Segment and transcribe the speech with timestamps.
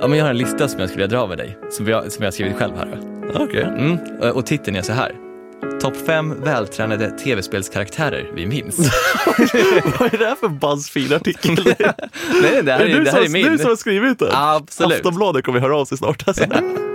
[0.00, 2.12] Ja, men jag har en lista som jag skulle vilja dra med dig, som jag,
[2.12, 3.00] som jag har skrivit själv här.
[3.34, 3.62] Okej.
[3.62, 3.98] Mm.
[4.20, 5.12] Och, och titeln är så här.
[5.80, 8.78] Topp fem vältränade tv-spelskaraktärer vi minns.
[9.98, 11.58] Vad är det här för Buzzfeed-artikel?
[12.42, 13.46] nej, det här är, du det här är som, min.
[13.46, 14.28] du som har skrivit den?
[14.32, 14.96] Absolut.
[14.96, 16.28] Aftonbladet kommer höra av sig snart.
[16.28, 16.44] Alltså.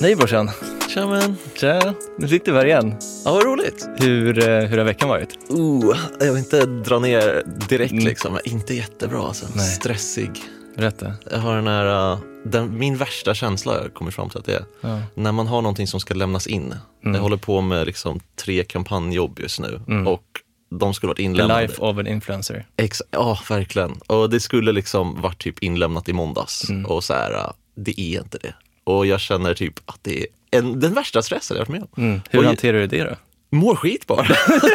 [0.00, 0.50] Nej brorsan.
[0.88, 1.36] Tja men.
[1.54, 2.94] Tja, nu sitter vi här igen.
[3.24, 3.88] Ja, vad roligt.
[3.96, 5.28] Hur, eh, hur har veckan varit?
[5.50, 8.04] Uh, jag vill inte dra ner direkt Mm.
[8.04, 9.46] liksom, men inte jättebra alltså.
[9.54, 9.66] Nej.
[9.70, 10.30] Stressig.
[10.76, 11.12] Berätta.
[11.30, 14.54] Jag har den här, uh, den, min värsta känsla jag kommit fram till att det
[14.54, 15.00] är Ja.
[15.14, 16.74] när man har någonting som ska lämnas in.
[17.04, 17.14] Mm.
[17.14, 20.06] Jag håller på med liksom tre kampanjjobb just nu Mm.
[20.06, 20.22] och
[20.70, 21.62] de skulle varit The inlämnade.
[21.62, 22.66] life of an influencer.
[22.76, 23.92] Ex- ja, verkligen.
[24.06, 28.20] Och det skulle liksom varit typ inlämnat i måndags och så här, uh, det är
[28.20, 28.54] inte det.
[28.86, 32.02] Och jag känner typ att det är en, den värsta stressen jag varit med om.
[32.04, 32.20] Mm.
[32.30, 33.16] Hur Och hanterar du det då?
[33.50, 34.26] Mår skit bara.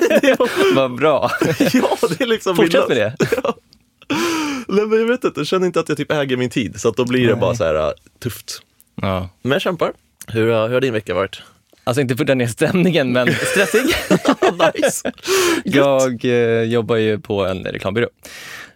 [0.75, 1.31] Vad bra.
[1.73, 3.15] ja, det är liksom Fortsätt med det.
[3.43, 3.55] Ja.
[4.67, 6.89] Nej, men jag vet inte, jag känner inte att jag typ äger min tid så
[6.89, 7.41] att då blir det Nej.
[7.41, 8.61] bara så här uh, tufft.
[9.01, 9.29] Ja.
[9.41, 9.91] Men jag kämpar.
[10.27, 11.41] Hur, har- hur har din vecka varit?
[11.83, 13.81] Alltså inte för dra ner stämningen, men stressig.
[14.75, 15.11] nice.
[15.63, 18.07] Jag eh, jobbar ju på en reklambyrå.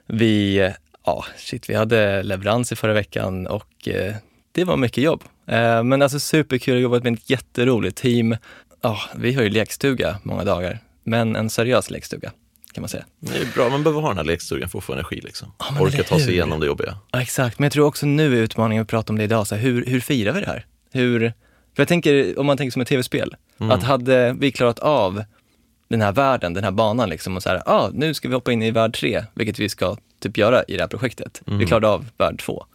[0.06, 0.72] Vi, eh,
[1.06, 4.16] ja, shit, vi hade leverans i förra veckan och eh,
[4.56, 5.24] det var mycket jobb.
[5.48, 8.36] Eh, men alltså superkul, jobbat med ett jätteroligt team.
[8.82, 12.32] Ja, vi har ju lekstuga många dagar, men en seriös lekstuga
[12.74, 13.06] kan man säga.
[13.20, 15.52] Det är bra, man behöver ha den här lekstugan för att få energi liksom.
[15.74, 16.98] men Orka ta sig igenom det jobbiga.
[17.12, 19.56] Ja, exakt, men jag tror också nu är utmaningen, vi pratar om det idag, så
[19.56, 20.66] här, hur, hur firar vi det här?
[20.92, 21.20] Hur,
[21.76, 25.24] för jag tänker, om man tänker som ett tv-spel, att hade vi klarat av
[25.88, 28.52] den här världen, den här banan liksom och så här, ah, nu ska vi hoppa
[28.52, 31.42] in i värld tre, vilket vi ska typ göra i det här projektet.
[31.46, 32.66] Vi klarade av värld två.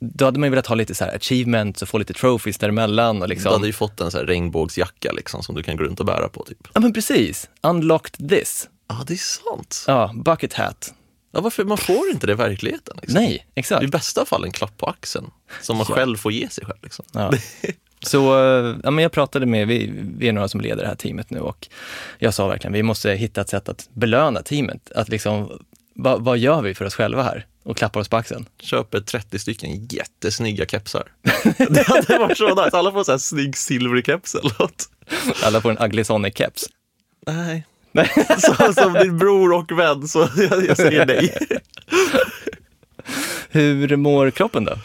[0.00, 3.22] Då hade man ju velat ha lite så här achievements och få lite trophies däremellan
[3.22, 3.52] och Du liksom.
[3.52, 6.44] hade ju fått en så regnbågsjacka liksom, som du kan gå runt och bära på.
[6.44, 6.68] Typ.
[6.74, 8.68] Ja men precis, unlocked this.
[8.88, 9.84] Ja, det är sant.
[9.86, 10.94] Ja, bucket hat.
[11.32, 11.64] Ja, varför?
[11.64, 12.96] Man får inte det i verkligheten.
[13.02, 13.22] Liksom.
[13.22, 13.82] Nej, exakt.
[13.84, 15.30] I bästa fall en klapp på axeln
[15.62, 15.94] som man Ja.
[15.94, 16.78] själv får ge sig själv.
[16.82, 17.04] Liksom.
[17.12, 17.32] Ja.
[18.06, 20.94] Så eh, ja, men jag pratade med, vi, vi är några som leder det här
[20.94, 21.68] teamet nu och
[22.18, 24.92] jag sa verkligen, vi måste hitta ett sätt att belöna teamet.
[24.94, 25.58] Att liksom,
[25.94, 27.46] va, vad gör vi för oss själva här?
[27.66, 28.48] Och klappar oss på axeln.
[28.60, 31.12] Köper 30 stycken jättesnygga kepsar.
[31.68, 32.76] det hade varit så nice.
[32.76, 34.88] Alla får här snygg silvrig keps eller något.
[35.42, 36.64] Alla får en Ugly Sonic-keps.
[37.26, 37.66] Nej.
[37.92, 38.10] Nej.
[38.38, 41.34] Så, som din bror och vän, så jag, jag säger nej.
[43.50, 44.78] Hur mår kroppen då?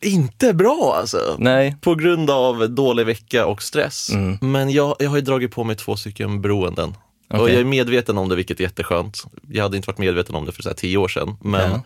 [0.00, 1.36] Inte bra alltså.
[1.38, 1.76] Nej.
[1.80, 4.10] På grund av dålig vecka och stress.
[4.10, 4.38] Mm.
[4.40, 6.94] Men jag, jag har ju dragit på mig två stycken beroenden.
[7.30, 7.52] Och Okej.
[7.54, 9.22] jag är medveten om det, vilket är jätteskönt.
[9.48, 11.36] Jag hade inte varit medveten om det för så tio år sedan.
[11.42, 11.82] Men Ja.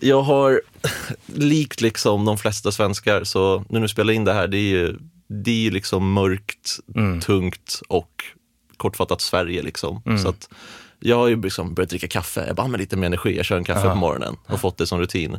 [0.00, 0.62] jag har,
[1.26, 4.70] likt liksom de flesta svenskar, så nu när vi spelar in det här, det är
[4.70, 4.96] ju,
[5.28, 7.20] det är ju liksom mörkt, Mm.
[7.20, 8.24] tungt och
[8.76, 10.02] kortfattat Sverige liksom.
[10.06, 10.18] Mm.
[10.18, 10.48] Så att
[11.00, 13.56] jag har ju liksom börjat dricka kaffe, jag bara med lite mer energi, jag kör
[13.56, 13.90] en kaffe Ja.
[13.92, 15.30] på morgonen och fått det som rutin.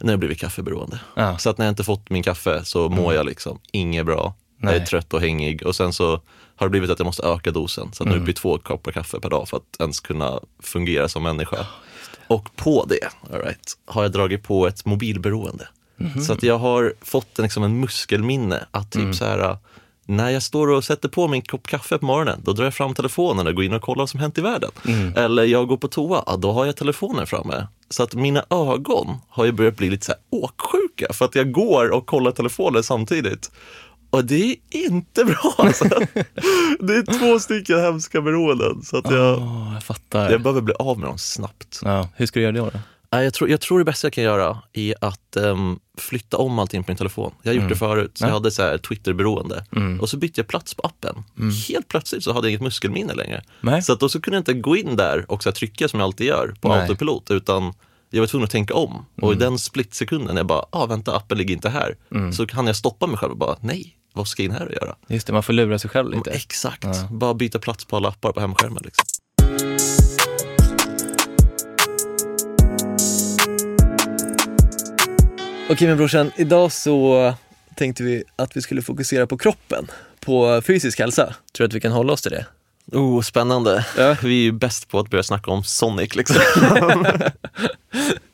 [0.00, 1.00] Nu har jag blivit kaffeberoende.
[1.14, 1.38] Ja.
[1.38, 4.34] Så att när jag inte fått min kaffe så mår jag liksom inget bra.
[4.60, 4.76] Jag Nej.
[4.76, 6.20] är trött och hängig och sen så
[6.56, 7.92] har det blivit att jag måste öka dosen.
[7.92, 11.22] Så att nu blir två koppar kaffe per dag för att ens kunna fungera som
[11.22, 11.66] människa.
[12.26, 15.68] och på det all right, har jag dragit på ett mobilberoende.
[16.26, 19.56] Så att jag har fått en, liksom en muskelminne att typ så här
[20.08, 22.94] när jag står och sätter på min kopp kaffe på morgonen, då drar jag fram
[22.94, 24.70] telefonen och går in och kollar vad som hänt i världen.
[25.16, 27.66] Eller jag går på toa, ja, då har jag telefonen framme.
[27.90, 31.52] Så att mina ögon har ju börjat bli lite så här åksjuka för att jag
[31.52, 33.50] går och kollar telefonen samtidigt.
[34.16, 35.84] Och det är inte bra alltså.
[36.80, 38.82] Det är två stycken hemska beroenden.
[38.82, 40.30] Så att jag, Åh, jag fattar.
[40.30, 41.80] jag behöver bli av med dem snabbt.
[41.84, 42.70] Ja, hur ska du göra det då?
[43.10, 46.84] Jag tror, jag tror det bästa jag kan göra är att ehm, flytta om allting
[46.84, 47.32] på min telefon.
[47.42, 48.10] Jag har gjort det förut.
[48.14, 48.28] Så Ja.
[48.28, 49.64] Jag hade så här Twitter-beroende.
[49.76, 50.00] Mm.
[50.00, 51.24] Och så bytte jag plats på appen.
[51.68, 53.42] Helt plötsligt så hade jag inget muskelminne längre.
[53.60, 53.82] Nej.
[53.82, 56.04] Så att då så kunde jag inte gå in där och så trycka som jag
[56.06, 56.80] alltid gör på Nej.
[56.80, 57.30] autopilot.
[57.30, 57.72] Utan
[58.10, 59.06] jag var tvungen att tänka om.
[59.22, 61.96] Och i den splitsekunden, jag bara, ah, vänta, appen ligger inte här.
[62.32, 64.96] Så kan jag stoppa mig själv och bara, nej, vad ska in här och göra?
[65.06, 66.30] Just det, man får lura sig själv lite.
[66.30, 67.08] Exakt, Ja.
[67.10, 68.82] bara byta plats på alla appar på hemskärmen.
[68.84, 69.04] Liksom.
[75.70, 77.34] Okej men brorsan, idag så
[77.74, 79.86] tänkte vi att vi skulle fokusera på kroppen,
[80.20, 81.24] på fysisk hälsa.
[81.26, 82.46] Tror du att vi kan hålla oss till det?
[82.92, 83.86] Oh, spännande.
[83.98, 84.16] Ja.
[84.22, 86.36] Vi är ju bäst på att börja snacka om Sonic liksom.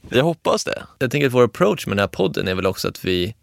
[0.08, 0.82] jag hoppas det.
[0.98, 3.34] Jag tänker att vår approach med den här podden är väl också att vi,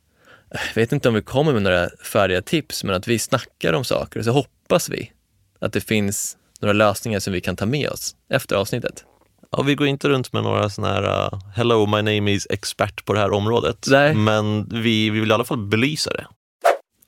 [0.52, 3.84] jag vet inte om vi kommer med några färdiga tips, men att vi snackar om
[3.84, 5.12] saker och så hoppas vi
[5.60, 9.06] att det finns några lösningar som vi kan ta med oss efter avsnittet.
[9.52, 13.06] Ja, vi går inte runt med några sådana här uh, “Hello, my name is expert
[13.06, 13.88] på det här området”.
[13.90, 14.16] Nej.
[14.16, 16.28] Men vi, vi vill i alla fall belysa det.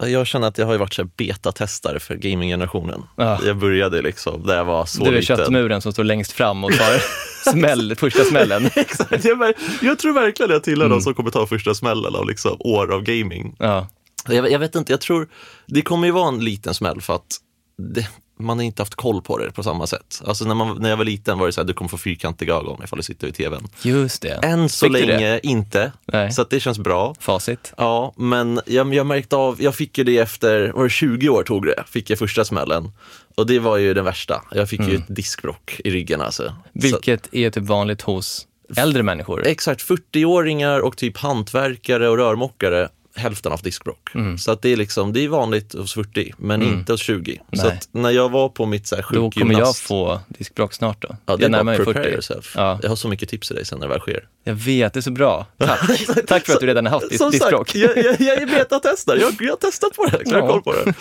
[0.07, 3.01] Jag känner att jag har varit så betatestare för gaminggenerationen.
[3.17, 3.39] Ja.
[3.45, 5.37] Jag började liksom där jag var så Du är liten.
[5.37, 7.01] köttmuren som står längst fram och tar
[7.51, 8.65] smäll, första smällen.
[8.75, 9.25] Exakt.
[9.25, 10.97] Jag, jag tror verkligen att jag tillhör Mm.
[10.97, 13.55] de som kommer ta första smällen av liksom år av gaming.
[13.59, 13.87] Ja.
[14.27, 15.27] Jag, jag vet inte, jag tror
[15.67, 17.37] det kommer ju vara en liten smäll för att
[17.77, 18.07] det,
[18.41, 20.21] man har inte haft koll på det på samma sätt.
[20.25, 22.53] Alltså när, man, när jag var liten var det så här, du kommer få fyrkantiga
[22.53, 23.67] ögon ifall du sitter vid tvn.
[23.81, 24.39] Just det.
[24.43, 26.31] Än så Fick länge inte, Nej.
[26.31, 27.15] så att det känns bra.
[27.19, 27.73] Facit.
[27.77, 31.43] Ja, men jag, jag märkte av, jag fick ju det efter, var det 20 år
[31.43, 32.91] tog det, fick jag första smällen.
[33.35, 34.43] Och det var ju den värsta.
[34.51, 36.43] Jag fick ju ett diskbråck i ryggen alltså.
[36.43, 38.47] Så, Vilket är typ vanligt hos
[38.77, 39.47] äldre människor.
[39.47, 44.09] exakt, 40-åringar och typ hantverkare och rörmokare, hälften haft diskbråck.
[44.39, 47.41] Så att det är liksom, det är vanligt hos 40, men inte hos 20.
[47.53, 47.71] Så Nej.
[47.77, 51.01] att när jag var på mitt så här Då kommer jag sjukgymnast- få diskbråck snart
[51.01, 51.15] då.
[51.25, 52.09] Ja, det är bara prepare 40.
[52.09, 52.53] yourself.
[52.57, 52.79] Ja.
[52.81, 54.27] Jag har så mycket tips till dig sen när det väl sker.
[54.43, 55.45] Jag vet, det är så bra.
[55.57, 55.79] Tack.
[56.27, 57.69] Tack för att du redan har haft Som diskbråck.
[57.69, 59.19] sagt, jag, jag, jag är betatestare.
[59.19, 60.47] Jag, jag har testat på det, jag har Ja.
[60.47, 60.93] koll på det.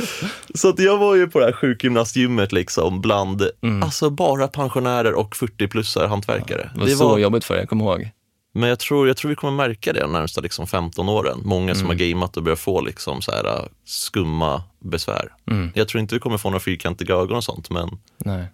[0.55, 3.43] Så att jag var ju på det här sjukgymnastgymmet liksom bland,
[3.85, 6.71] alltså bara pensionärer och 40-plussare hantverkare.
[6.75, 8.11] Det var så jobbigt för dig, jag kommer ihåg.
[8.53, 11.41] Men jag tror, jag tror vi kommer märka det de närmsta liksom 15 åren.
[11.45, 12.11] Många som har Mm.
[12.11, 15.33] gameat och börjar få liksom så här äh, skumma besvär.
[15.51, 15.71] Mm.
[15.75, 18.45] Jag tror inte vi kommer få några fyrkantiga ögon och sånt, men, Nej.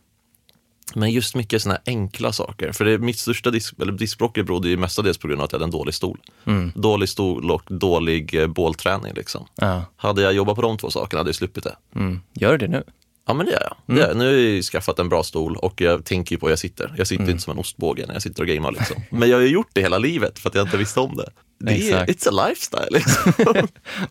[0.94, 2.72] men just mycket sådana här enkla saker.
[2.72, 5.58] För det, mitt största disk, eller diskbråck berodde ju mestadels på grund av att jag
[5.58, 6.18] hade en dålig stol.
[6.44, 6.72] Mm.
[6.74, 9.12] Dålig stol och dålig eh, bålträning.
[9.14, 9.46] Liksom.
[9.54, 9.82] Ja.
[9.96, 11.76] Hade jag jobbat på de två sakerna hade jag sluppit det.
[11.94, 12.20] Mm.
[12.32, 12.82] Gör det nu.
[13.26, 13.76] Ja men det gör jag.
[13.94, 14.16] Det gör jag.
[14.16, 16.58] Nu har jag ju skaffat en bra stol och jag tänker ju på hur jag
[16.58, 16.94] sitter.
[16.96, 19.02] Jag sitter inte som en ostbåge när jag sitter och gamear liksom.
[19.10, 21.30] Men jag har ju gjort det hela livet för att jag inte visste om det.
[21.58, 23.32] Det är, it's a lifestyle liksom.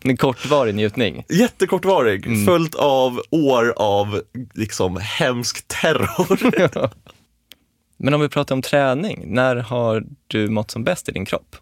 [0.02, 1.24] En kortvarig njutning.
[1.28, 4.22] Jättekortvarig, följt av år av
[4.54, 6.90] liksom hemsk terror.
[7.96, 11.56] Men om vi pratar om träning, när har du mått som bäst i din kropp?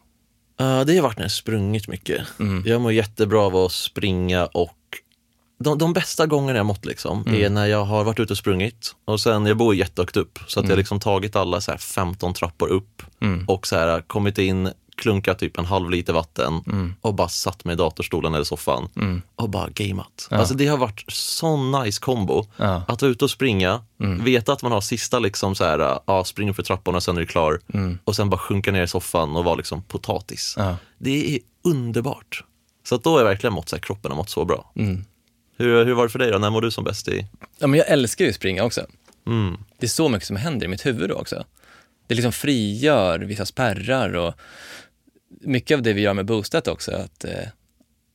[0.60, 2.22] Uh, det har varit när jag sprungit mycket.
[2.64, 4.76] Jag mår jättebra av att springa och
[5.58, 8.94] de, de bästa gångerna jag mått liksom är när jag har varit ute och sprungit
[9.04, 12.34] och sen, jag bor jättehögt upp, så att jag liksom tagit alla så här 15
[12.34, 13.02] trappor upp
[13.46, 16.60] och så här kommit in, klunkat typ en halv liter vatten
[17.00, 18.88] och bara satt mig i datorstolen eller soffan
[19.36, 20.28] och bara gameat.
[20.30, 22.46] Alltså det har varit sån nice kombo.
[22.56, 22.82] Ja.
[22.88, 23.84] Att vara ute och springa,
[24.24, 27.20] veta att man har sista liksom så här, ja, spring upp för trapporna, sen är
[27.20, 27.60] du klar
[28.04, 30.54] och sen bara sjunka ner i soffan och vara liksom potatis.
[30.58, 30.76] Ja.
[30.98, 32.44] Det är underbart.
[32.88, 34.72] Så att då har jag verkligen mått så här, kroppen har mått så bra.
[34.76, 35.04] Mm.
[35.56, 36.38] Hur, hur var det för dig då?
[36.38, 37.26] När mår du som bäst i?
[37.58, 38.86] Ja, men jag älskar ju att springa också.
[39.26, 39.56] Mm.
[39.78, 41.44] Det är så mycket som händer i mitt huvud då också.
[42.06, 44.34] Det liksom frigör vissa spärrar och
[45.40, 47.48] mycket av det vi gör med Boostat också, att eh,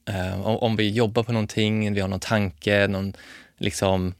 [0.06, 3.14] eh, om, om vi jobbar på någonting, vi har någon tanke, någon,
[3.58, 4.14] liksom,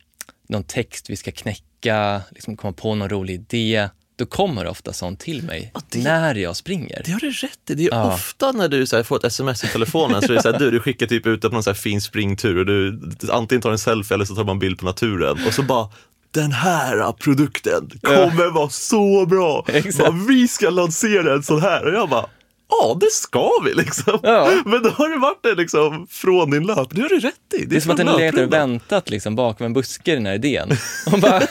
[0.48, 3.90] någon text vi ska knäcka, liksom komma på någon rolig idé,
[4.20, 7.02] då kommer ofta sånt till mig Ja, det- när jag springer.
[7.06, 7.74] Det har du rätt i.
[7.74, 8.14] Det är Ja.
[8.14, 10.60] ofta när du så här, får ett sms i telefonen så är det så här,
[10.60, 13.00] du, du skickar typ ut på någon så här fin springtur och du
[13.32, 15.90] antingen tar en selfie eller så tar man en bild på naturen och så bara
[16.32, 19.66] den här produkten kommer vara så bra.
[20.00, 21.86] Bara, vi ska lansera en sån här.
[21.86, 22.26] Och jag bara,
[22.70, 24.20] ja det ska vi liksom.
[24.24, 24.52] Ja.
[24.66, 26.88] Men då har det varit det liksom från din löp.
[26.92, 27.66] Det har du rätt i.
[27.66, 30.70] Det är som att den letar och väntat liksom bakom en buske, den här idén.
[31.14, 31.42] Och bara,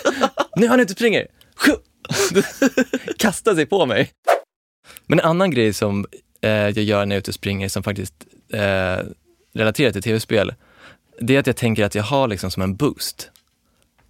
[0.57, 1.27] nu är han ute och springer!
[3.19, 4.11] Kastar sig på mig.
[5.07, 6.07] Men en annan grej som
[6.41, 8.15] eh, jag gör när jag är ute och springer som faktiskt
[8.53, 8.99] eh,
[9.55, 10.55] relaterar till tv-spel,
[11.21, 13.31] det är att jag tänker att jag har liksom som en boost.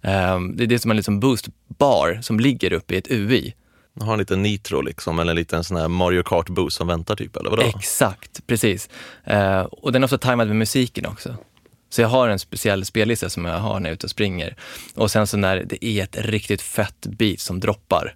[0.01, 3.55] Eh, det är det som en liksom boost-bar som ligger uppe i ett UI.
[3.93, 6.87] Jag har en liten nitro liksom, eller en liten sån här Mario Kart boost som
[6.87, 7.63] väntar typ, eller vadå?
[7.63, 8.89] Exakt, precis.
[9.23, 11.37] Eh, och den är ofta tajmad med musiken också.
[11.89, 14.55] Så jag har en speciell spellista som jag har när jag är ute och springer.
[14.95, 18.15] Och sen så när det är ett riktigt fett beat som droppar,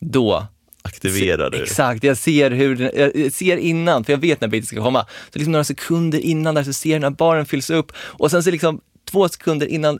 [0.00, 0.46] då
[0.84, 1.62] Aktiverar du.
[1.62, 5.06] Exakt, jag ser hur den, jag ser innan, för jag vet när beatet ska komma.
[5.32, 8.42] Så liksom några sekunder innan där så ser jag när baren fylls upp och sen
[8.42, 9.98] så liksom två sekunder innan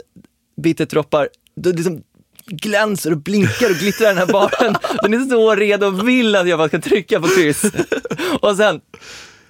[0.62, 2.02] beatet droppar, då liksom
[2.46, 4.76] glänser och blinkar och glittrar den här baren.
[5.02, 7.64] Den är så redo och vill att jag bara ska trycka på kryss.
[8.40, 8.80] Och sen,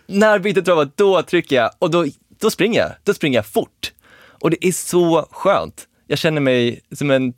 [0.06, 2.06] när beatet droppar, då trycker jag och då,
[2.42, 2.90] då springer jag.
[3.04, 3.92] Då springer jag fort.
[4.40, 5.86] Och det är så skönt.
[6.06, 7.32] Jag känner mig som en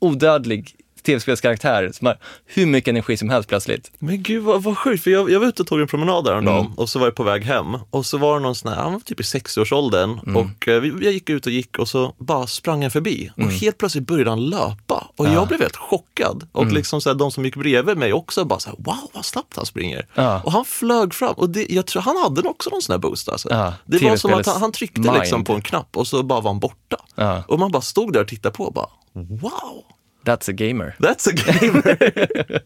[0.00, 0.74] odödlig
[1.06, 3.90] tv-spelskaraktär som har hur mycket energi som helst plötsligt.
[3.98, 6.60] Men gud vad, vad sjukt, för jag, jag var ute och tog en promenad häromdagen
[6.66, 6.78] Mm.
[6.78, 8.92] och så var jag på väg hem och så var det någon sån här, han
[8.92, 10.36] var typ i 60-årsåldern Mm.
[10.36, 13.78] och eh, jag gick ut och gick och så bara sprang han förbi och helt
[13.78, 16.74] plötsligt började han löpa och jag blev helt chockad och Mm.
[16.74, 19.56] liksom så här, de som gick bredvid mig också bara så här, wow vad snabbt
[19.56, 20.06] han springer.
[20.14, 20.40] Ja.
[20.44, 23.28] Och han flög fram och det, jag tror han hade också någon sån här boost
[23.28, 23.48] alltså.
[23.50, 25.14] Ja, det var som att han, han tryckte mind.
[25.18, 26.96] liksom på en knapp och så bara var han borta.
[27.14, 27.42] Ja.
[27.48, 29.84] Och man bara stod där och tittade på och bara, wow.
[30.24, 30.96] That's a gamer.
[30.98, 32.62] That's a gamer.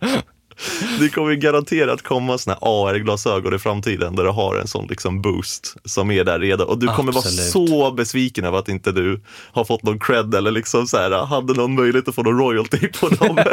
[1.00, 5.76] Det kommer garanterat komma såna AR-glasögon i framtiden där du har en sån liksom boost
[5.84, 6.66] som är där redan.
[6.66, 7.54] Och du kommer Absolut.
[7.54, 9.20] vara så besviken över att inte du
[9.52, 12.88] har fått någon cred eller liksom så här, hade någon möjlighet att få någon royalty
[12.88, 13.36] på dem.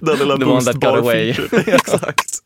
[0.00, 1.62] Den lilla boost-bar-featuren.
[1.74, 2.40] Exakt.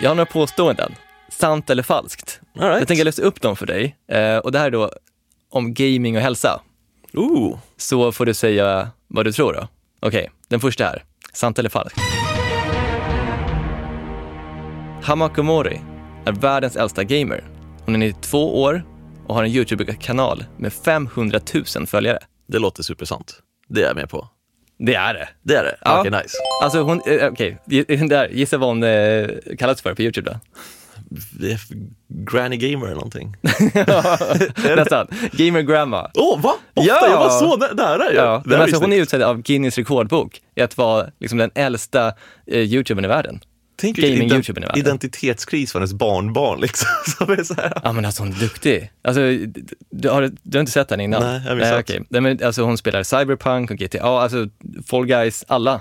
[0.00, 0.94] Jag har några påståenden,
[1.28, 2.40] sant eller falskt.
[2.58, 2.78] Right.
[2.78, 3.96] Jag tänker läsa upp dem för dig.
[4.12, 4.90] Eh, och det här är då
[5.50, 6.60] om gaming och hälsa.
[7.16, 7.58] Ooh.
[7.76, 9.68] Så får du säga vad du tror då.
[10.00, 11.04] Okej, den första här.
[11.32, 11.98] Sant eller falskt?
[15.02, 15.80] Hamako Mori
[16.26, 17.44] är världens äldsta gamer.
[17.84, 18.84] Hon är 92 år
[19.26, 21.40] och har en YouTube-kanal med 500
[21.76, 22.18] 000 följare.
[22.48, 23.40] Det låter supersant.
[23.68, 24.28] Det är jag med på.
[24.78, 25.28] Det är det.
[25.42, 25.76] Det är det?
[25.80, 26.00] Ja.
[26.00, 26.36] Okej, nice.
[26.62, 27.58] Alltså hon, eh, okej,
[28.08, 30.40] där, gissa vad hon eh, kallas för på YouTube då?
[32.08, 33.36] Granny Gamer eller någonting.
[34.76, 35.06] Nästan.
[35.32, 36.10] Gamer Grandma.
[36.14, 36.52] Åh, oh, va?
[36.74, 37.08] Ofta, Ja!
[37.10, 38.16] jag var så nä- nära ju.
[38.16, 42.12] Ja, men alltså, hon är utsedd av Guinness rekordbok i att vara liksom, den äldsta
[42.46, 43.40] eh, YouTubern i världen.
[43.78, 44.80] Tänk gaming- ident- YouTubern i världen.
[44.80, 46.88] identitetskris för hennes barnbarn liksom.
[47.18, 47.72] Som är så här.
[47.84, 48.90] Ja men alltså hon är duktig.
[49.04, 49.20] Alltså,
[49.90, 51.22] du, har, du har inte sett henne innan?
[51.22, 52.06] Nej, jag har missat.
[52.08, 54.46] Nej, men, alltså, hon spelar Cyberpunk och GTA, alltså
[54.86, 55.80] Fall Guys, alla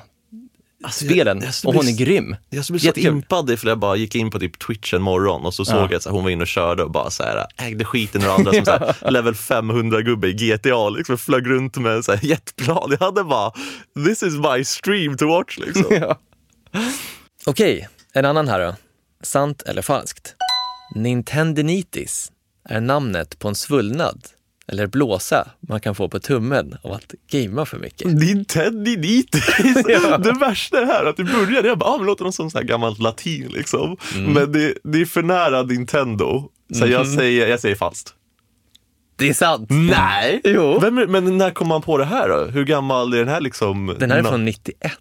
[0.86, 1.38] Alltså, spelen.
[1.42, 2.36] jag- jag och hon är grym.
[2.50, 5.46] Jag skulle bli så impad ifall jag bara gick in på typ Twitch en morgon
[5.46, 5.88] och så såg Ja.
[5.92, 8.54] jag att hon var inne och körde och bara så här, ägde skiten ur andra
[8.54, 10.89] som så här, level 500-gubbe i GTA.
[10.89, 12.88] Liksom, flög runt med en så här, jetplan.
[13.00, 13.51] Jag hade bara,
[14.06, 15.86] this is my stream to watch liksom.
[16.01, 16.20] Ja.
[17.46, 18.75] Okej, en annan här då.
[19.24, 20.36] Sant eller falskt?
[20.96, 22.32] Nintendinitis
[22.70, 24.22] är namnet på en svullnad
[24.67, 28.07] eller blåsa man kan få på tummen av att gamea för mycket.
[28.12, 29.50] Nintendinitis.
[29.88, 30.17] Ja.
[30.17, 32.67] Det värsta är här att i början, jag bara, ah, men låter som sån här
[32.67, 33.98] gammalt latin liksom.
[34.15, 34.34] Mm.
[34.34, 36.50] Men det, det är för nära Nintendo.
[36.74, 37.15] Så jag, Mhm.
[37.17, 38.13] säger, jag säger falskt.
[39.17, 39.67] Det är sant!
[39.69, 40.41] Nej!
[40.43, 40.79] Jo.
[40.79, 42.45] Vem, men när kom man på det här då?
[42.45, 43.95] Hur gammal är den här liksom?
[44.00, 44.93] Den här är från 91.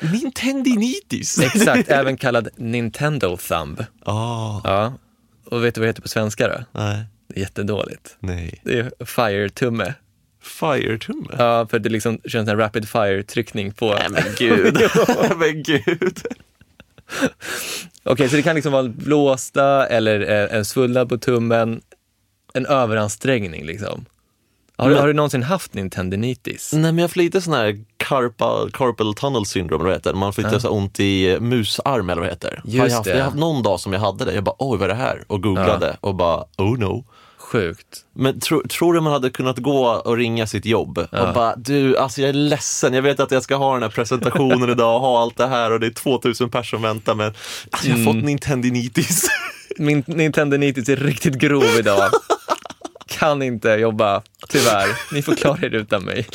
[0.00, 1.38] Nintendinitis.
[1.54, 3.84] Exakt, även kallad Nintendo Thumb.
[4.04, 4.92] Ah, Ja.
[5.50, 6.64] Och vet du vad det heter på svenska då?
[6.80, 7.04] nej,
[7.34, 8.16] Det är jättedåligt.
[8.20, 8.60] nej.
[8.64, 9.94] Det är Fire-tumme.
[10.42, 11.28] Fire-tumme?
[11.38, 13.94] Ja, för det liksom kör en rapid fire-tryckning på...
[13.94, 14.76] Nej men gud.
[15.36, 16.18] men gud.
[18.04, 21.80] Okej, så det kan liksom vara blåsta eller eh, en svullnad på tummen,
[22.54, 24.04] en överansträngning liksom.
[24.76, 26.72] Har, du, Men- har du någonsin haft Nintendinitis?
[26.72, 30.14] Nej men jag får lite sån här carpal, carpal tunnel syndrome, eller vad heter.
[30.14, 32.62] Man får lite så här ont i eh, musarm eller vad heter.
[32.64, 33.10] Just har jag, haft, det.
[33.10, 34.34] jag har haft någon dag som jag hade det.
[34.34, 35.24] Jag bara, oj vad är det här?
[35.26, 37.04] Och googlade och bara, oh no.
[37.52, 38.04] Sjukt.
[38.12, 41.96] Men tro, tror du man hade kunnat gå och ringa sitt jobb och bara, du,
[41.98, 45.00] alltså jag är ledsen, jag vet att jag ska ha den här presentationen idag och
[45.00, 47.26] ha allt det här och det är 2000 personer som väntar men
[47.70, 48.14] alltså, jag har Mm.
[48.14, 49.26] fått Nintendinitis.
[49.78, 52.10] Min Nintendinitis är riktigt grov idag.
[53.06, 55.14] Kan inte jobba, tyvärr.
[55.14, 56.26] Ni får klara er utan mig.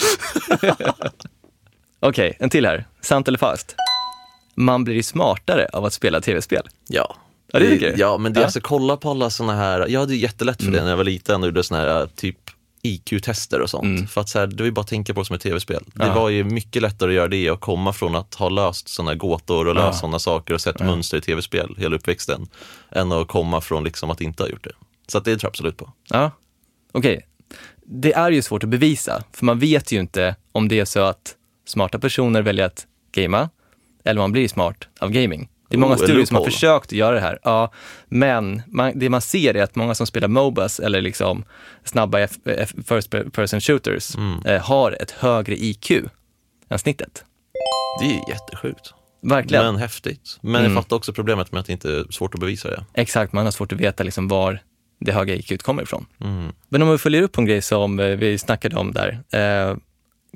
[2.00, 2.86] Okej, en till här.
[3.02, 3.76] Sant eller falskt?
[4.56, 6.68] Man blir ju smartare av att spela tv-spel.
[6.88, 7.16] Ja.
[7.54, 7.96] Ja, det tycker?
[7.98, 8.44] Ja, men det, Ja.
[8.46, 11.42] alltså kolla på alla såna här, jag hade jättelätt för det när jag var liten
[11.42, 12.38] och gjorde såna här typ
[12.82, 14.12] IQ-tester och sånt.
[14.12, 15.84] För att så här, det var ju bara att tänka på det som ett tv-spel.
[15.94, 16.14] Det Ja.
[16.14, 19.18] var ju mycket lättare att göra det och komma från att ha löst såna här
[19.18, 19.86] gåtor och Ja.
[19.88, 22.48] löst såna saker och sett mönster i tv-spel hela uppväxten.
[22.92, 24.72] Än att komma från liksom att inte ha gjort det.
[25.08, 25.92] Så det tror jag absolut på.
[26.10, 26.32] Ja,
[26.92, 27.28] okej.
[27.86, 31.00] Det är ju svårt att bevisa, för man vet ju inte om det är så
[31.00, 31.36] att
[31.68, 33.50] smarta personer väljer att gamea
[34.04, 35.50] eller man blir smart av gaming.
[35.70, 37.40] Det är många Oh, studier som har försökt göra det här.
[37.44, 37.72] Ja,
[38.08, 41.44] men man, det man ser är att många som spelar Mobas eller liksom
[41.84, 44.46] snabba F, F, first person shooters Mm.
[44.46, 45.92] eh, har ett högre IQ
[46.70, 47.24] än snittet.
[48.00, 48.94] Det är ju jättesjukt.
[49.22, 49.66] Verkligen.
[49.66, 50.38] Men häftigt.
[50.42, 50.64] Men Mm.
[50.74, 52.86] jag fattar också problemet med att det inte är svårt att bevisa det.
[52.94, 54.60] Exakt, man har svårt att veta liksom var
[55.00, 56.06] det höga IQ kommer ifrån.
[56.22, 56.52] Mm.
[56.70, 59.20] Men om vi följer upp på en grej som eh, vi snackade om där.
[59.32, 59.76] Eh,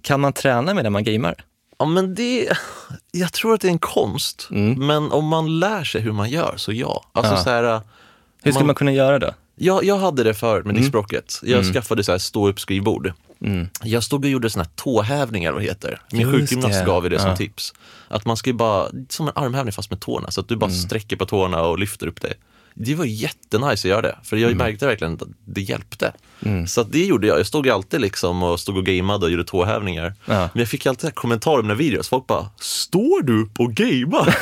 [0.03, 1.35] kan man träna medan man gamer?
[1.81, 2.49] Ja, men det,
[3.11, 4.47] jag tror att det är en konst.
[4.51, 4.87] Mm.
[4.87, 7.03] Men om man lär sig hur man gör, så ja.
[7.13, 7.43] Alltså, Ja.
[7.43, 7.81] Så här,
[8.43, 9.31] Hur ska Man- man, kunna göra då?
[9.55, 11.39] jag, jag hade det för med diskbråcket.
[11.43, 11.73] Jag Mm.
[11.73, 13.13] skaffade så här stå upp skrivbord.
[13.45, 13.67] Mm.
[13.83, 16.01] Jag stod och gjorde såna här tåhävningar, vad det heter.
[16.11, 16.85] Min sjukgymnast det.
[16.85, 17.35] gav det som Ja.
[17.35, 17.73] tips.
[18.07, 20.65] Att man ska ju bara, som en armhävning fast med tårna, så att du bara
[20.65, 20.77] Mm.
[20.77, 22.33] sträcker på tårna och lyfter upp det.
[22.73, 26.13] Det var jättenice att göra det, för jag märkte verkligen att det hjälpte.
[26.45, 26.67] Mm.
[26.67, 27.39] Så det gjorde jag.
[27.39, 30.13] Jag stod alltid liksom och stod och gameade och gjorde tåhävningar.
[30.25, 30.49] Ja.
[30.53, 32.09] Men jag fick alltid kommentarer om mina videos.
[32.09, 34.35] Folk bara, står du och gamear?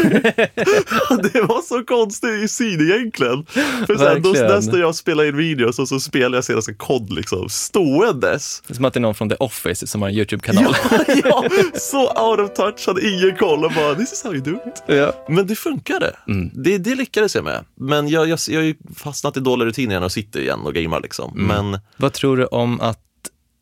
[1.33, 3.45] det var så konstig syn egentligen.
[3.87, 7.49] För sen då nästa jag spelar in videos och så spelar jag senaste kod liksom,
[7.49, 8.63] ståendes.
[8.67, 10.75] Det är som att det är någon från The Office som har en YouTube-kanal.
[10.91, 11.43] Ja, ja,
[11.73, 14.83] så out of touch, hade ingen koll och bara, this is how you do it.
[14.87, 15.25] Ja.
[15.29, 16.15] Men det funkade.
[16.27, 16.51] Mm.
[16.53, 17.65] Det, det lyckades jag med.
[17.75, 20.73] Men jag, jag, jag har ju fastnat i dåliga rutiner igen och sitter igen och
[20.73, 21.33] gamear liksom.
[21.39, 21.47] Mm.
[21.69, 22.99] Men Vad tror du om att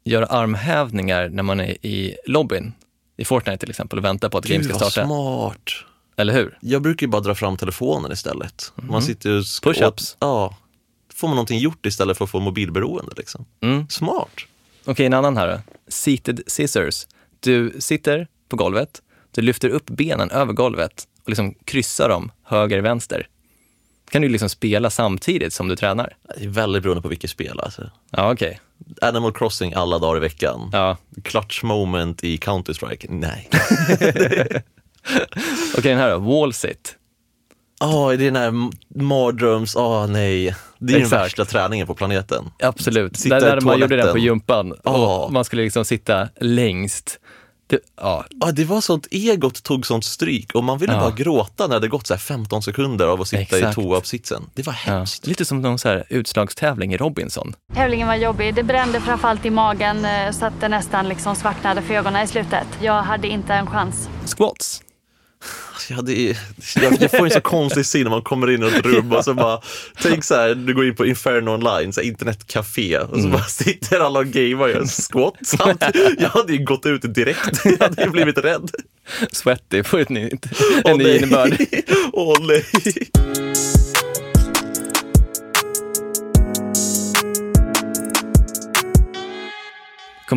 [0.03, 2.73] göra armhävningar när man är i lobbyn,
[3.17, 5.05] i Fortnite till exempel, och väntar på att game ska starta.
[5.05, 5.69] smart.
[6.17, 6.57] Eller hur?
[6.61, 8.71] Jag brukar ju bara dra fram telefonen istället.
[8.75, 9.39] Man sitter ju.
[9.39, 10.15] Push-ups.
[10.19, 10.57] Ja.
[11.13, 13.11] Får man någonting gjort istället för att få mobilberoende.
[13.17, 13.45] Liksom.
[13.61, 13.89] Mm.
[13.89, 14.29] Smart.
[14.85, 15.59] Okej, en annan här då.
[15.87, 17.07] Seated scissors.
[17.39, 22.81] Du sitter på golvet, du lyfter upp benen över golvet och liksom kryssar dem höger,
[22.81, 23.27] vänster.
[24.11, 26.15] Kan du liksom spela samtidigt som du tränar.
[26.37, 27.59] Det är väldigt beroende på vilket spel.
[27.59, 27.89] Alltså.
[28.11, 28.59] Ja, okej.
[29.01, 30.69] Animal Crossing alla dagar i veckan.
[30.73, 30.97] Ja.
[31.23, 33.05] Clutch moment i Counter-Strike?
[33.09, 33.49] Nej.
[35.77, 36.17] Okej, den här då.
[36.17, 36.95] Wall sit.
[37.79, 38.53] Ja, det är den här
[39.03, 39.75] mardröms...
[39.75, 40.55] Åh nej.
[40.79, 41.25] Det är den Exakt.
[41.25, 42.45] värsta träningen på planeten.
[42.59, 43.17] Absolut.
[43.17, 44.71] Sitta Där, där man gjorde den på gympan.
[44.71, 47.19] Och man skulle liksom sitta längst.
[47.67, 50.99] Det, ja, Ja, det var sånt, egot tog sånt stryk och man ville Ja.
[50.99, 53.77] bara gråta när det gått så här 15 sekunder av att sitta Exakt.
[53.77, 54.43] i toauppsitsen.
[54.53, 54.91] Det var ja.
[54.93, 55.27] hemskt.
[55.27, 57.55] Lite som någon så här utslagstävling i Robinson.
[57.73, 58.55] Tävlingen var jobbig.
[58.55, 62.27] Det brände framförallt i magen eh, så att det nästan liksom svartnade för ögonen i
[62.27, 62.67] slutet.
[62.81, 64.09] Jag hade inte en chans.
[64.37, 64.81] Squats.
[65.95, 68.85] Alltså, Jag, hade, jag, får en så konstig syn när man kommer in i ett
[68.85, 69.61] rum och så bara,
[70.01, 73.43] tänk så här, du går in på Inferno online, så här, internetcafé och så bara
[73.43, 75.33] sitter alla och gamer och gör squat.
[76.19, 78.71] Jag hade ju gått ut direkt, jag hade ju blivit rädd.
[79.31, 80.45] Sweaty får ett nytt,
[80.85, 81.57] en ny innebörd.
[82.13, 82.65] Åh nej.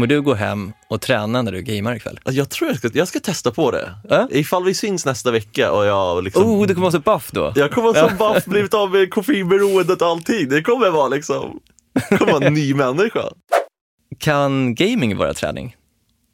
[0.01, 2.21] Kommer du gå hem och träna när du gamer ikväll?
[2.25, 3.95] Jag tror jag ska, jag ska testa på det.
[4.09, 4.29] Ja.
[4.31, 7.53] Ifall vi syns nästa vecka och jag liksom Oh, du kommer vara så buff då.
[7.57, 10.49] Jag kommer vara så buff, blivit av med koffeinberoendet och allting.
[10.49, 11.61] Det kommer vara liksom,
[12.11, 13.23] det kommer vara en ny människa.
[14.19, 15.77] Kan gaming vara träning?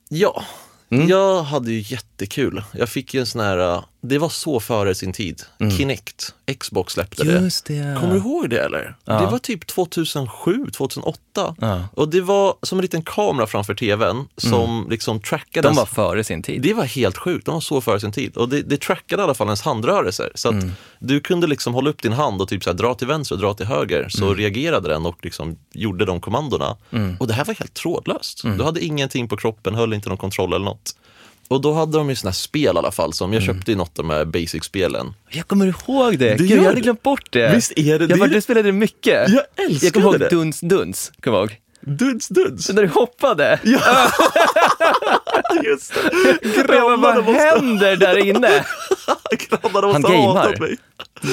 [0.09, 0.43] Ja,
[0.91, 1.09] Mm.
[1.09, 2.63] jag hade ju jättekul.
[2.73, 5.43] Jag fick ju en sån här, det var så före sin tid.
[5.79, 7.31] Kinect, Xbox släppte det.
[7.31, 7.45] Mm.
[7.45, 7.97] Just det.
[8.01, 8.97] Kommer du ihåg det eller?
[9.05, 9.21] Ja.
[9.21, 11.55] Det var typ 2007, 2008.
[11.61, 11.89] Ja.
[11.95, 15.75] Och det var som en liten kamera framför tvn som liksom trackade Mm.
[15.77, 16.63] De var före sin tid.
[16.63, 18.37] Det var helt sjukt, de var så före sin tid.
[18.37, 20.33] Och det, det trackade i alla fall ens handrörelser.
[20.35, 20.73] Så att Mm.
[20.99, 23.41] du kunde liksom hålla upp din hand och typ så här, dra till vänster och
[23.41, 24.09] dra till höger.
[24.09, 24.37] Så Mm.
[24.37, 26.77] reagerade den och liksom gjorde de kommandona.
[27.19, 28.45] Och det här var helt trådlöst.
[28.45, 28.59] Mm.
[28.59, 30.97] Du hade ingenting på kroppen, höll inte någon kontroll eller något.
[31.49, 33.55] Och då hade de ju såna här spel i alla fall, som jag Mm.
[33.57, 35.15] köpte ju något av de här basic-spelen.
[35.31, 36.35] Jag kommer ihåg det.
[36.35, 36.81] Du Gud, jag hade det.
[36.81, 37.55] glömt bort det.
[37.55, 39.29] Visst är det- Jag det var, det- du spelade det mycket.
[39.31, 40.29] Jag älskade Jag kommer ihåg det.
[40.29, 41.13] Duns Duns.
[41.21, 41.57] Kommer jag ihåg.
[41.81, 42.69] Duns duns!
[42.69, 43.61] När du hoppade.
[43.65, 43.81] Ja,
[45.65, 46.67] just det!
[46.99, 48.49] Bara, vad händer där inne?
[49.31, 50.35] grannarna Han måste ha gamear.
[50.37, 50.77] hatat mig.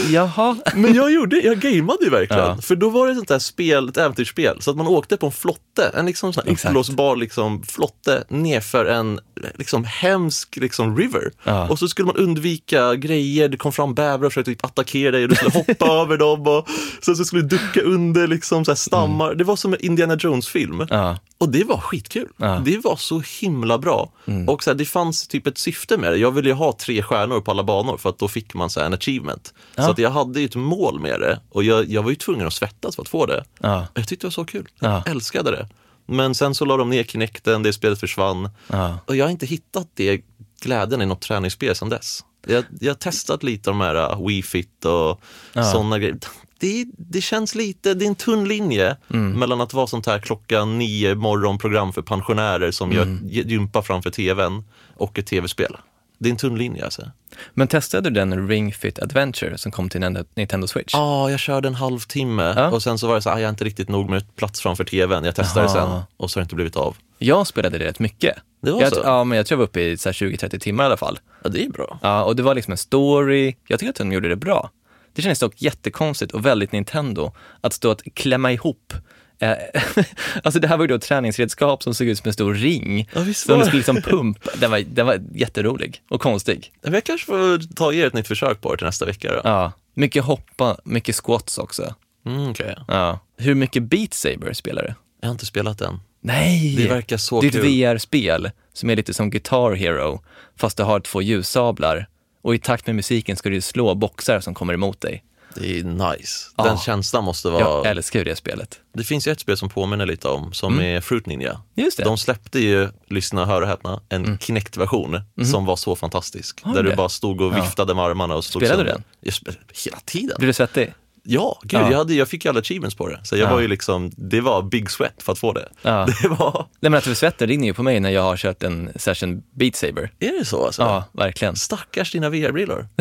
[0.10, 0.58] Jaha.
[0.76, 2.44] Men jag gjorde, jag gameade ju verkligen.
[2.44, 2.58] Ja.
[2.62, 5.26] För då var det ett sånt där spel, ett äventyrsspel, så att man åkte på
[5.26, 9.20] en flotte, en liksom sån uppblåsbar liksom flotte nerför en
[9.56, 11.32] liksom hemsk liksom river.
[11.44, 11.70] Ja.
[11.70, 15.24] Och så skulle man undvika grejer, det kom fram bävrar och försökte typ attackera dig
[15.24, 16.68] och du skulle hoppa över dem och
[17.02, 19.36] sen så skulle du ducka under liksom så här stammar.
[19.36, 20.88] Det var som en Indiana Jones-film.
[20.90, 21.18] Ja.
[21.44, 22.30] Och det var skitkul.
[22.38, 22.46] Ja.
[22.52, 22.64] Mm.
[22.64, 24.12] Det var så himla bra.
[24.48, 26.18] Och så här, det fanns typ ett syfte med det.
[26.18, 28.80] Jag ville ju ha tre stjärnor på alla banor för att då fick man så
[28.80, 29.54] en achievement.
[29.76, 32.48] Så att jag hade ju ett mål med det och jag, jag var ju tvungen
[32.48, 33.44] att svettas för att få det.
[33.60, 33.88] Ja.
[33.94, 34.68] Jag tyckte det var så kul.
[34.80, 35.04] Jag Ja.
[35.12, 35.70] älskade det.
[36.06, 38.50] Men sen så la de ner Kinecten, det spelet försvann.
[38.68, 38.98] Ja.
[39.06, 40.22] Och jag har inte hittat det
[40.62, 42.20] glädjen i något träningsspel sedan dess.
[42.48, 45.22] Jag, jag har testat lite de här uh, Wii Fit och
[45.54, 46.18] sådana grejer.
[46.64, 50.80] Det, det känns lite, det är en tunn linje mellan att vara sånt här klockan
[50.80, 54.64] nio morgonprogram för pensionärer som gör gympa framför tvn
[54.98, 55.78] och ett tv-spel.
[56.20, 57.12] Det är en tunn linje alltså.
[57.54, 60.94] Men testade du den Ring Fit Adventure som kom till Nintendo- Switch?
[60.94, 62.70] Ja, jag körde en halvtimme Ja.
[62.72, 64.62] och sen så var det så här, ah, jag är inte riktigt nog med plats
[64.62, 65.24] framför tvn.
[65.26, 65.74] Jag testade Jaha.
[65.74, 66.96] sen och så har det inte blivit av.
[67.18, 68.36] Jag spelade det rätt mycket.
[68.62, 69.02] Det var jag, så?
[69.04, 71.20] Ja, men jag tror jag var uppe i så här 20-30 timmar i alla fall.
[71.44, 72.00] Ja, det är bra.
[72.02, 73.56] Ja, och det var liksom en story.
[73.68, 74.70] Jag tycker att de gjorde det bra.
[75.14, 78.94] Det kändes dock jättekonstigt och väldigt Nintendo att stå att klämma ihop
[79.40, 79.52] eh,
[80.44, 83.10] alltså det här var ju då ett träningsredskap som såg ut som en stor ring.
[83.14, 83.66] Ja, visst som det.
[83.66, 84.52] skulle liksom pumpa.
[84.58, 86.72] Den var, den var jätterolig och konstig.
[86.82, 89.42] Men Jag kanske får ta er ett nytt försök på det till nästa vecka då.
[89.44, 91.96] Ja, mycket hoppa, mycket squats också.
[92.26, 92.76] Mm, okej.
[92.88, 93.20] Ja.
[93.38, 94.94] Hur mycket Beat Saber spelar du?
[95.22, 96.00] Jag har inte spelat den.
[96.22, 96.76] Nej!
[96.78, 97.66] Det verkar så Det är ett.
[97.96, 100.24] VR-spel som är lite som Guitar Hero,
[100.56, 102.08] fast det har två ljussablar.
[102.44, 105.24] Och i takt med musiken ska du slå boxar som kommer emot dig.
[105.56, 106.50] Det är nice.
[106.58, 106.64] Ja.
[106.64, 107.90] Den känslan måste Jag vara...
[107.90, 108.80] älskar ju det spelet.
[108.94, 111.50] Det finns ju ett spel som påminner lite om, som är Fruit Ninja.
[111.50, 111.62] Mm.
[111.76, 112.04] Just det.
[112.04, 112.12] Mm.
[112.12, 116.64] De släppte ju, lyssna, höra och häpna, en Kinect-version som var så fantastisk.
[116.64, 116.96] Har där du du det?
[116.98, 117.62] bara stod och Ja.
[117.62, 118.94] viftade med armarna och stod Spelade sönder.
[118.94, 119.04] du den?
[119.20, 120.36] Jag spelade hela tiden.
[120.38, 120.94] Blir du svettig?
[121.26, 121.92] Ja, gud, Ja.
[121.92, 123.20] Jag, hade, jag fick ju alla achievements på det.
[123.24, 123.54] Så jag Ja.
[123.54, 125.70] var ju liksom, det var big sweat för att få det.
[125.82, 126.08] Ja.
[126.22, 128.64] Det var, Nej men att du svetten rinner ju på mig när jag har kört
[128.64, 130.12] en session Beat Saber.
[130.20, 130.82] är det så alltså?
[130.82, 131.56] Ja, verkligen.
[131.56, 132.88] Stackars dina VR-brillor.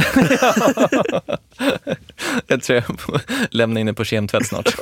[2.46, 4.74] Jag tror jag får lämna in den på kemtvätt snart.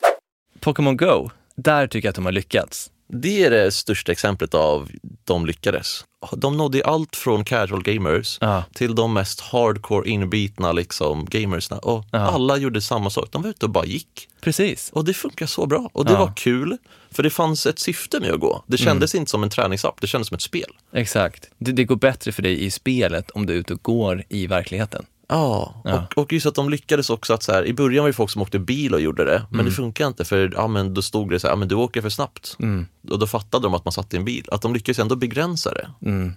[0.60, 2.90] Pokémon Go, där tycker jag att de har lyckats.
[3.08, 4.90] Det är det största exemplet av
[5.24, 6.04] de lyckades.
[6.36, 8.64] De nådde allt från casual gamers Ja.
[8.74, 11.78] till de mest hardcore inbitna liksom, gamersna.
[11.78, 12.18] Och Ja.
[12.18, 13.28] alla gjorde samma sak.
[13.32, 14.28] De var ute och bara gick.
[14.40, 14.90] Precis.
[14.92, 15.90] Och det funkar så bra.
[15.92, 16.18] Och det Ja.
[16.18, 16.76] var kul,
[17.10, 18.64] för det fanns ett syfte med att gå.
[18.66, 20.70] Det kändes inte som en träningsapp, det kändes som ett spel.
[20.92, 21.48] Exakt.
[21.58, 24.46] Det, det går bättre för dig i spelet om du är ute och går i
[24.46, 25.06] verkligheten.
[25.32, 26.06] Ja, Ja.
[26.16, 28.30] Och, och just att de lyckades också att så här, i början var det folk
[28.30, 29.66] som åkte bil och gjorde det, men Mm.
[29.70, 32.02] det funkar inte för ja, men då stod det så här, ja, men du åker
[32.02, 32.56] för snabbt.
[32.58, 32.86] Mm.
[33.10, 35.74] Och då fattade de att man satt i en bil, att de lyckades ändå begränsa
[35.74, 35.88] det.
[36.08, 36.32] Mm.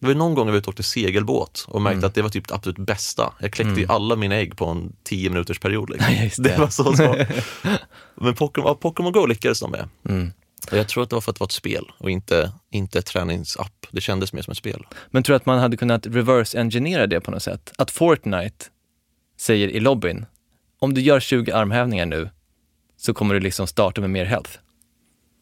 [0.00, 2.28] Det var någon gång jag var ute och åkte segelbåt och märkte att det var
[2.28, 3.32] typ det absolut bästa.
[3.40, 5.90] Jag kläckte ju alla mina ägg på en 10 minuters period.
[5.90, 6.14] Liksom.
[6.24, 6.48] Just det.
[6.50, 6.58] det.
[6.58, 7.18] var så smart.
[8.14, 9.88] Men Pokémon, ja, Pokémon Go lyckades de med.
[10.72, 13.86] Jag tror att det var för att det var ett spel och inte, inte träningsapp.
[13.90, 14.86] Det kändes mer som ett spel.
[15.10, 17.72] Men tror du att man hade kunnat reverse-engineera det på något sätt?
[17.78, 18.64] Att Fortnite
[19.40, 20.26] säger i lobbyn,
[20.78, 22.30] om du gör 20 armhävningar nu
[22.96, 24.50] så kommer du liksom starta med mer health.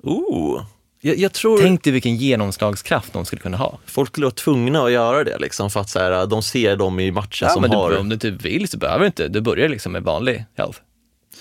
[0.03, 0.65] Ooh.
[1.01, 3.79] Jag, jag tror Tänk dig vilken genomslagskraft de skulle kunna ha.
[3.87, 7.01] folk skulle vara tvungna att göra det liksom, för att så här, de ser dem
[7.01, 7.91] i matchen Ja, som men har...
[7.91, 9.29] du, om du typ vill så behöver du inte.
[9.29, 10.79] Du börjar liksom med vanlig health.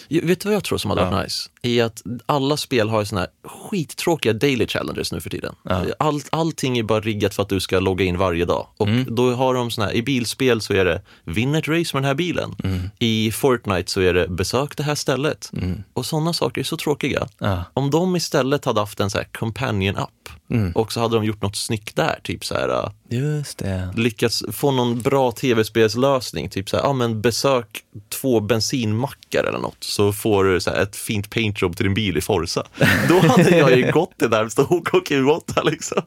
[0.09, 1.09] Vet du vad jag tror som hade Ja.
[1.09, 1.49] varit nice?
[1.61, 3.29] Är att alla spel har såna här
[3.69, 5.55] skittråkiga daily challenges nu för tiden.
[5.99, 8.67] All, allting är bara riggat för att du ska logga in varje dag.
[8.77, 9.15] Och Mm.
[9.15, 12.07] då har de såna här, i bilspel så är det vinn ett race med den
[12.07, 12.55] här bilen.
[12.63, 12.89] Mm.
[12.99, 15.51] I Fortnite så är det besök det här stället.
[15.93, 17.27] Och sådana saker är så tråkiga.
[17.39, 17.63] Ja.
[17.73, 20.71] Om de istället hade haft en så här companion-app Mm.
[20.71, 22.89] och så hade de gjort något snyggt där, typ så här äh,
[23.19, 23.89] Just det.
[23.95, 29.77] lyckats få någon bra tv-spelslösning, typ så här, ja men besök två bensinmackar eller något,
[29.83, 32.63] så får du så här, ett fint paintjobb till din bil i Forza.
[33.09, 36.01] Då hade jag ju gått det närmsta OK8 liksom.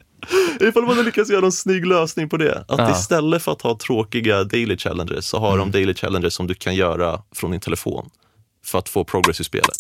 [0.61, 2.59] Ifall man hade lyckats göra någon snygg lösning på det.
[2.69, 2.91] Att Ja.
[2.99, 6.75] istället för att ha tråkiga daily challenges så har de daily challenges som du kan
[6.75, 8.11] göra från din telefon
[8.67, 9.77] för att få progress i spelet.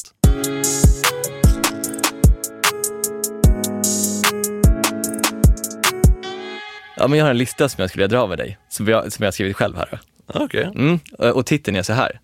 [6.96, 9.22] Ja, men jag har en lista som jag skulle dra med dig, som jag, som
[9.22, 9.98] jag har skrivit själv här.
[10.26, 10.70] Okej.
[10.74, 10.98] Mm.
[11.34, 12.20] Och titeln är så här.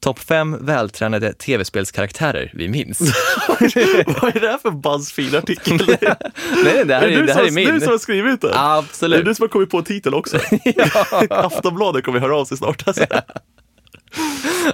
[0.00, 3.00] Topp fem vältränade tv-spelskaraktärer vi minns.
[3.48, 5.76] Vad är det här för Buzzfeed-artikel?
[6.64, 7.80] nej, det här är, det här är Du min.
[7.80, 8.50] som har skrivit den?
[8.50, 9.24] Det är Absolut.
[9.24, 10.38] du som har kommit på titeln också.
[11.30, 12.88] Aftonbladet kommer höra av sig snart.
[12.88, 13.04] Alltså.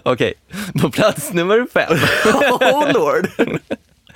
[0.03, 0.35] Okej,
[0.81, 1.99] på plats nummer fem.
[2.51, 3.29] oh lord!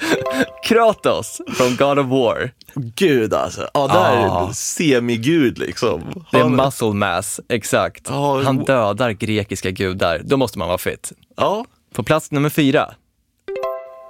[0.64, 2.50] Kratos från God of War.
[2.74, 3.68] Gud alltså.
[3.74, 4.46] Ja, där är Ah.
[4.48, 6.24] en semigud liksom.
[6.30, 8.06] Det är Han- muscle mass, exakt.
[8.08, 10.20] Ja, Han dödar grekiska gudar.
[10.24, 11.12] Då måste man vara fit.
[11.36, 12.90] Ja, På plats nummer fyra.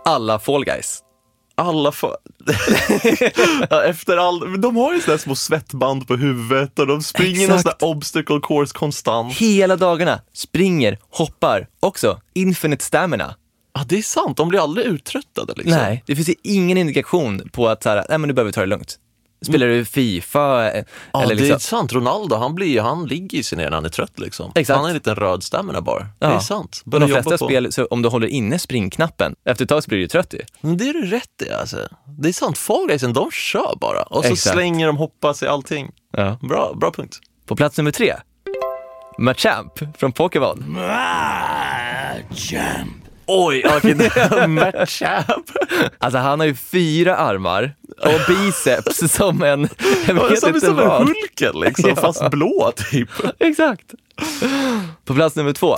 [0.05, 0.99] Alla Fall Guys.
[1.55, 2.17] alla för...
[3.71, 4.61] ja, efter all...
[4.61, 7.81] De har ju sådana små svettband på huvudet och de springer någon sån Exakt.
[7.81, 9.35] där obstacle course konstant.
[9.35, 10.21] Hela dagarna.
[10.33, 11.69] Springer, hoppar.
[11.81, 13.35] Också infinite stamina.
[13.73, 14.37] Ja, det är sant.
[14.37, 15.77] De blir aldrig uttröttade liksom.
[15.79, 18.53] Nej, det finns ju ingen indikation på att så här, nej men nu behöver vi
[18.53, 18.99] ta det lugnt.
[19.43, 20.41] Spelar du Fifa?
[21.13, 21.93] Ja, eller det är liksom, sant.
[21.93, 24.53] Ronaldo, han, blir, han ligger i sig ner när han är trött liksom.
[24.55, 24.75] Exakt.
[24.77, 26.07] Han har en liten röd stamina bara.
[26.19, 26.41] Det är Ja.
[26.41, 26.83] sant.
[26.85, 29.89] Men Börja de flesta spel, så om du håller inne springknappen, efter ett tag så
[29.89, 30.41] blir du ju trött ju.
[30.61, 31.89] Men det är du rätt i alltså.
[32.19, 32.59] Det är sant.
[32.59, 34.03] Fall Guysen, de kör bara.
[34.03, 34.55] Och så Exakt.
[34.55, 35.91] slänger de, hoppas i allting.
[36.13, 36.39] Ja.
[36.43, 37.19] Bra, bra punkt.
[37.47, 38.15] På plats nummer tre,
[39.19, 40.77] Machamp från Pokémon.
[43.29, 43.65] Oj.
[43.77, 43.95] Okay.
[44.47, 45.51] Matchup.
[45.99, 49.69] Alltså han har ju fyra armar och biceps som en,
[50.07, 50.91] jag vet Som, inte som en.
[50.91, 51.97] Hulken liksom, Ja.
[51.97, 53.09] fast blå typ.
[53.39, 53.95] Exakt.
[55.05, 55.77] På plats nummer två,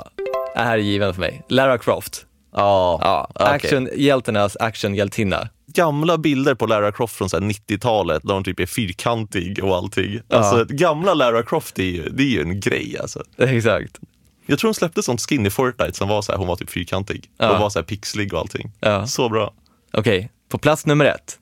[0.54, 2.26] är här är given för mig, Lara Croft.
[2.56, 3.46] Ja, Ja, okej.
[3.54, 5.48] actionhjältarnas actionhjältinna.
[5.74, 9.76] Gamla bilder på Lara Croft från så här 90-talet, där hon typ är fyrkantig och
[9.76, 10.20] allting.
[10.30, 13.22] Alltså, gamla Lara Croft är ju, det är ju en grej alltså.
[13.38, 13.98] Exakt.
[14.50, 16.70] Jag tror hon släppte sånt skin i Fortnite som var så här, hon var typ
[16.70, 17.30] fyrkantig.
[17.38, 17.50] Ja.
[17.50, 18.72] Hon var så här pixlig och allting.
[18.80, 19.06] Ja.
[19.06, 19.52] Så bra.
[19.92, 21.38] Okej, på plats nummer ett,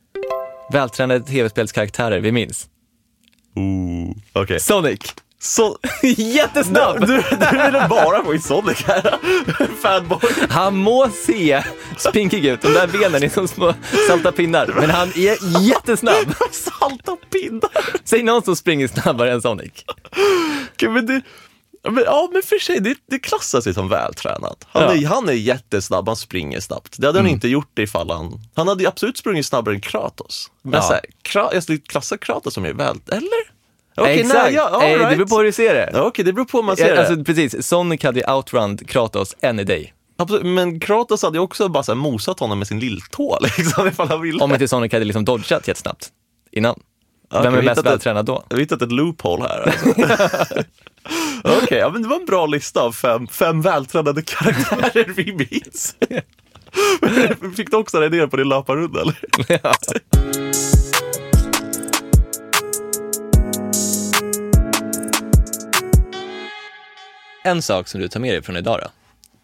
[0.73, 2.69] vältränade tv-spelskaraktärer vi minns.
[3.57, 4.17] Ooh.
[4.33, 4.61] Okej.
[4.61, 5.01] Sonic.
[5.41, 5.79] Så,
[6.17, 7.01] Jättesnabb!
[7.01, 9.15] du, du ville bara få in Sonic här.
[9.83, 10.19] Fanboy.
[10.51, 11.63] Han må se
[11.97, 13.75] spinkig ut, de där benen är som små
[14.09, 16.35] salta pinnar, men han är jättesnabb.
[16.51, 18.05] Salta pinnar.
[18.05, 19.73] Säg någon som springer snabbare än Sonic.
[20.75, 21.23] Okej, men det,
[21.91, 24.57] men, ja, men för sig, det, det klassas ju som vältränad.
[24.69, 24.95] Han, Ja.
[24.95, 26.95] är, han är jättesnabb, han springer snabbt.
[26.99, 28.41] Det hade han inte gjort ifall han...
[28.55, 30.51] Han hade absolut sprungit snabbare än Kratos.
[30.63, 30.83] Men Ja.
[30.83, 32.97] så här, Kra, jag skulle klassa Kratos som är väl...
[33.11, 33.59] Eller?
[33.97, 35.17] Okej, Exakt, nej, ja, all Eh, det right.
[35.17, 35.91] beror på hur du ser det.
[35.93, 37.09] Ja, Okej, det beror på hur man ser Ja, det.
[37.09, 39.93] Alltså, precis, Sonic hade ju outrun Kratos any day.
[40.17, 43.89] Absolut, men Kratos hade ju också bara så här mosat honom med sin lilltå, liksom,
[43.89, 44.45] ifall han ville.
[44.45, 46.09] Om inte Sonic hade liksom dodgat jättesnabbt
[46.53, 46.81] innan.
[47.31, 48.45] Ja, Vem är vi mest vältränad då?
[48.49, 49.61] Jag har hittat ett loophole här.
[49.63, 49.89] Alltså.
[51.45, 55.97] Okej, ja, men det var en bra lista av fem, fem vältränade karaktärer vi minns.
[57.57, 59.17] Fick du också den idén på din löparrunda eller?
[59.49, 59.75] Ja.
[67.45, 68.89] En sak som du tar med dig från idag då,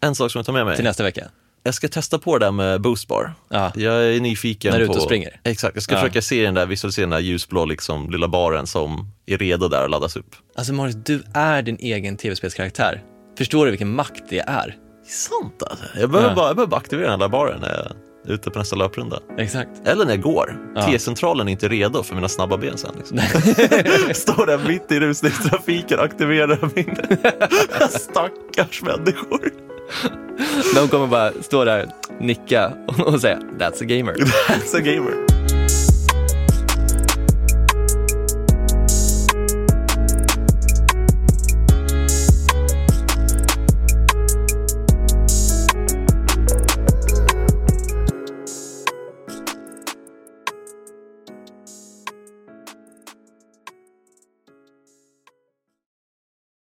[0.07, 0.75] En sak som jag tar med mig.
[0.75, 1.29] till nästa vecka?
[1.67, 3.33] Jag ska testa på det där med boostbar.
[3.49, 3.71] Ja.
[3.75, 5.39] Jag är nyfiken När du är ute och springer.
[5.43, 5.99] Exakt, jag ska Ja.
[6.01, 9.83] försöka se den där, visualisera den där ljusblå liksom, lilla baren som är redo där
[9.85, 10.35] att laddas upp.
[10.55, 13.01] Alltså Marius, du är din egen tv-spelskaraktär.
[13.37, 14.45] Förstår du vilken makt det är?
[15.03, 15.85] Det är sant alltså.
[15.99, 16.35] Jag behöver, Ja.
[16.35, 17.79] bara, jag behöver bara aktivera den där baren när jag
[18.27, 19.19] är ute på nästa löprunda.
[19.37, 19.69] Exakt.
[19.85, 20.57] Eller när jag går.
[20.75, 20.81] Ja.
[20.85, 22.91] T-centralen är inte redo för mina snabba ben sen.
[22.97, 23.17] Liksom.
[24.13, 26.95] Står där mitt i rusningstrafiken och aktiverar min...
[27.89, 29.64] Stackars människor.
[30.75, 32.71] De kommer bara stå där, nicka
[33.05, 34.13] och säga “That's a gamer”.
[34.47, 35.44] That's a gamer.